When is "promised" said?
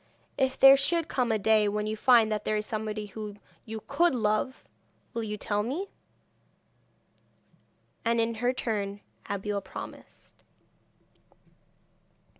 9.61-10.43